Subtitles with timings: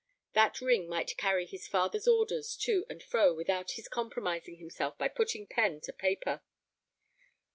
[0.33, 5.07] That ring might carry his father's orders to and fro without his compromising himself by
[5.09, 6.41] putting pen to paper.